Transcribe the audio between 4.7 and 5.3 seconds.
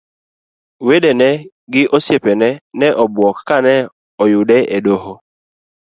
e doho.